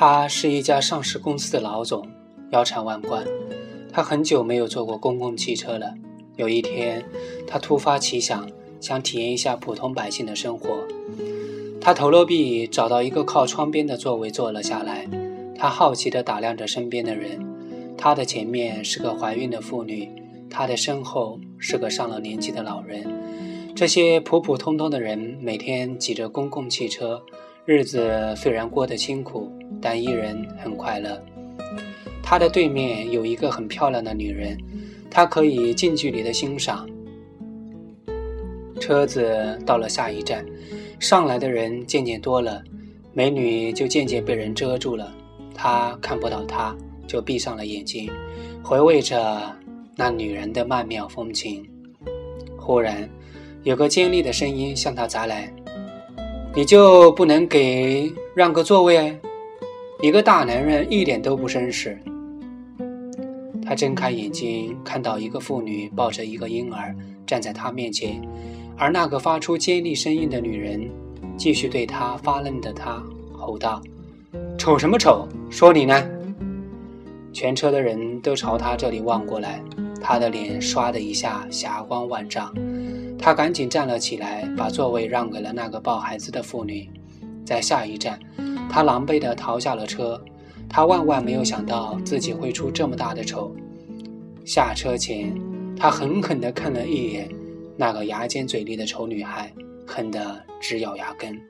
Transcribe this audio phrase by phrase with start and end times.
[0.00, 2.06] 他是一家上市公司的老总，
[2.52, 3.26] 腰缠万贯。
[3.92, 5.92] 他很久没有坐过公共汽车了。
[6.36, 7.04] 有一天，
[7.48, 8.48] 他突发奇想，
[8.80, 10.86] 想体验一下普通百姓的生活。
[11.80, 15.04] 他投了币，找到一个靠窗边的座位坐了下来。
[15.56, 17.44] 他好奇地打量着身边的人。
[17.96, 20.08] 他的前面是个怀孕的妇女，
[20.48, 23.04] 他的身后是个上了年纪的老人。
[23.74, 27.20] 这些普普通通的人每天挤着公共汽车，
[27.70, 31.22] 日子虽然过得辛苦，但依然很快乐。
[32.22, 34.56] 他的对面有一个很漂亮的女人，
[35.10, 36.88] 他可以近距离的欣赏。
[38.80, 40.42] 车子到了下一站，
[40.98, 42.64] 上来的人渐渐多了，
[43.12, 45.12] 美女就渐渐被人遮住了，
[45.54, 46.74] 他看不到她。
[47.06, 48.10] 就闭上了眼睛，
[48.62, 49.54] 回味着
[49.94, 51.68] 那女人的曼妙风情。
[52.58, 53.06] 忽然，
[53.62, 55.52] 有个尖利的声音向他砸来
[56.54, 59.16] ：“你就不能给让个座位？
[60.00, 61.98] 一个大男人一点都不绅士。”
[63.64, 66.94] 他睁开眼睛，看到一个妇女抱着一个婴儿
[67.26, 68.20] 站在他面前，
[68.76, 70.88] 而那个发出尖利声音的女人
[71.36, 73.82] 继续对他发愣的他吼道
[74.56, 75.28] ：“瞅什么瞅？
[75.50, 76.02] 说你呢？”
[77.30, 79.62] 全车的人都朝他这里望过来，
[80.00, 82.52] 他的脸唰的一下霞光万丈。
[83.18, 86.88] 他赶紧站了起来，把座位让给了那个抱孩子的妇女。
[87.44, 88.18] 在下一站，
[88.70, 90.22] 他狼狈地逃下了车。
[90.68, 93.54] 他万万没有想到自己会出这么大的丑。
[94.44, 95.34] 下车前，
[95.76, 97.28] 他狠狠地看了一眼
[97.76, 99.50] 那个牙尖嘴利的丑女孩，
[99.86, 101.40] 恨得直咬牙根。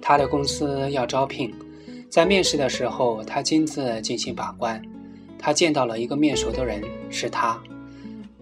[0.00, 1.52] 他的公司要招聘。
[2.08, 4.80] 在面试的时候，他亲自进行把关。
[5.38, 7.60] 他见到了一个面熟的人，是他，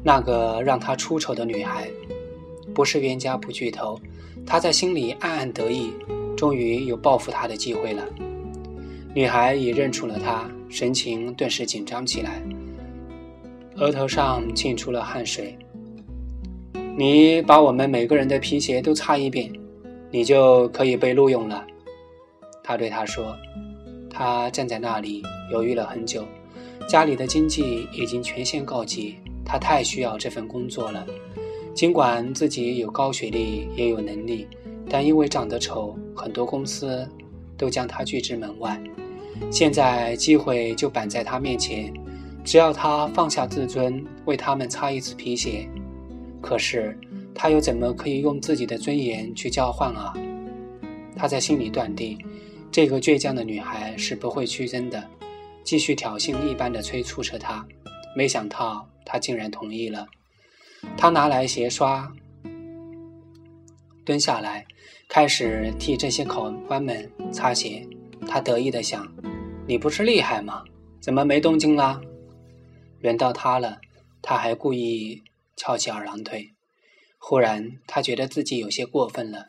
[0.02, 1.88] 那个让他出丑的女孩。
[2.74, 3.98] 不是冤家不聚头，
[4.46, 5.92] 他在心里暗暗得意，
[6.36, 8.04] 终于有报复他的机会了。
[9.14, 12.40] 女孩已认出了他，神情顿时紧张起来，
[13.76, 15.58] 额头上沁出了汗水。
[16.96, 19.50] 你把我们每个人的皮鞋都擦一遍，
[20.10, 21.64] 你就可以被录用了。
[22.62, 23.34] 他对他说
[24.10, 26.24] ：“他站在那里犹豫了很久，
[26.86, 29.16] 家里的经济已经全线告急，
[29.48, 31.04] 他太需要这份工作了。
[31.74, 34.46] 尽管自己有高学历也有能力，
[34.88, 37.08] 但因为长得丑，很多公司
[37.56, 38.80] 都将他拒之门外。
[39.50, 41.92] 现在机会就摆在他面前，
[42.44, 45.68] 只要他放下自尊，为他们擦一次皮鞋。
[46.40, 46.98] 可是
[47.34, 50.12] 他又怎么可以用自己的尊严去交换啊？”
[51.16, 52.18] 他在心里断定。
[52.70, 55.02] 这个倔强的女孩是不会屈尊的，
[55.64, 57.66] 继续挑衅一般的催促着他。
[58.14, 60.06] 没想到他竟然同意了。
[60.96, 62.12] 他拿来鞋刷，
[64.04, 64.66] 蹲下来，
[65.08, 67.88] 开始替这些考官们擦鞋。
[68.28, 69.10] 他得意地想
[69.66, 70.62] ：“你不是厉害吗？
[71.00, 72.00] 怎么没动静啦？”
[73.00, 73.80] 轮到他了，
[74.20, 75.22] 他还故意
[75.56, 76.52] 翘起二郎腿。
[77.18, 79.46] 忽然，他觉得自己有些过分了。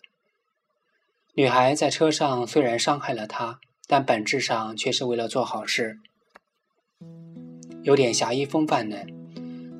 [1.35, 5.99] 女孩在车上虽然伤害了他，但本质上却是为了做好事，
[7.83, 8.97] 有点侠义风范呢。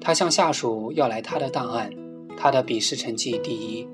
[0.02, 1.90] 他向下属要来他的档案，
[2.38, 3.88] 他的笔试成绩第一，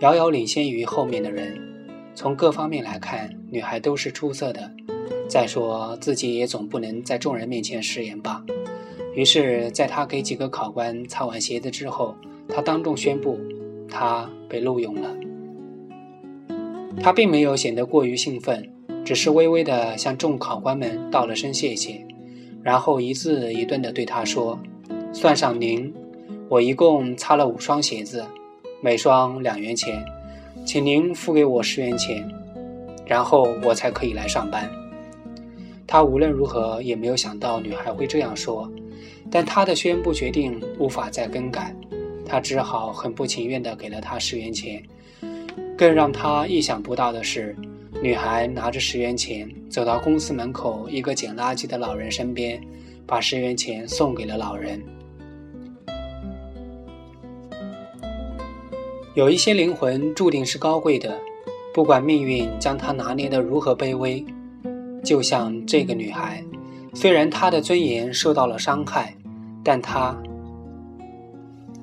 [0.00, 1.60] 遥遥领先于后面的人。
[2.14, 4.70] 从各方面来看，女孩都是出色的。
[5.28, 8.42] 再说自己也总不能在众人面前食言吧。
[9.14, 12.14] 于是，在他给几个考官擦完鞋子之后，
[12.48, 13.38] 他当众宣布，
[13.88, 15.14] 他被录用了。
[17.02, 18.68] 他并没有显得过于兴奋，
[19.04, 22.06] 只是微微地向众考官们道了声谢谢，
[22.62, 24.58] 然后一字一顿地对他说
[25.12, 25.92] ：“算上您，
[26.48, 28.24] 我一共擦了五双鞋子，
[28.80, 30.04] 每双两元钱，
[30.64, 32.28] 请您付给我十元钱，
[33.06, 34.70] 然后我才可以来上班。”
[35.88, 38.70] 他无论如何也没有想到女孩会这样说，
[39.30, 41.74] 但他的宣布决定无法再更改，
[42.26, 44.82] 他只好很不情愿地给了她十元钱。
[45.76, 47.56] 更让他意想不到的是，
[48.02, 52.60] 女孩拿着十元钱走到公司门口一个捡垃圾的老人身边，
[53.06, 54.80] 把十元钱送给了老人。
[59.18, 61.18] 有一些灵魂注定是高贵的，
[61.74, 64.24] 不管命运将她拿捏得如何卑微，
[65.02, 66.40] 就像这个女孩，
[66.94, 69.12] 虽然她的尊严受到了伤害，
[69.64, 70.16] 但她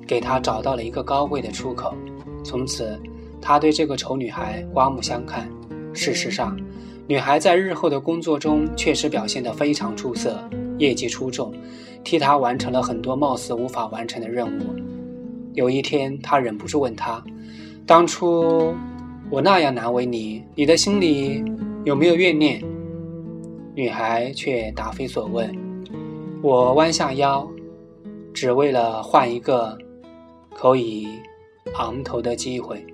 [0.06, 1.94] 给她找到了一个高贵的出口，
[2.42, 2.98] 从此。
[3.38, 5.46] 他对这个丑女孩刮目相看。
[5.92, 6.58] 事实上，
[7.06, 10.42] 女孩在日后的工作中确实表现得非常出色，
[10.78, 11.52] 业绩出众，
[12.02, 14.85] 替他完成了很多貌似无法完成的任务。
[15.56, 17.24] 有一天，他忍不住问她
[17.86, 18.74] ：“当初
[19.30, 21.42] 我那样难为你，你的心里
[21.84, 22.62] 有没有怨念？
[23.74, 25.50] 女孩却答非所问。
[26.42, 27.48] 我弯下腰，
[28.34, 29.76] 只为了换一个
[30.54, 31.08] 可以
[31.74, 32.84] 昂头的机会。